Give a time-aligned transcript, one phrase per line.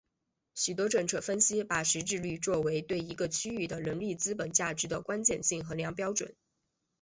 [0.55, 6.33] 许多政策分析把识字率作为对一个区域的人力资本价值的关键性衡量标准。